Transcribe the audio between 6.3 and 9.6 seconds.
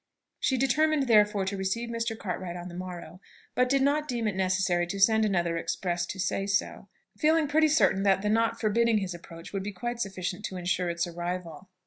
so, feeling pretty certain that the not forbidding his approach